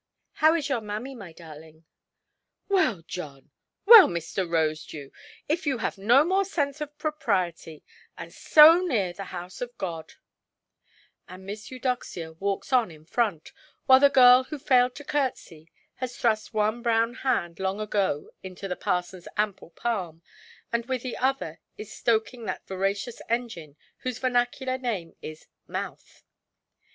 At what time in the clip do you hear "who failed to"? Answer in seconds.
14.45-15.03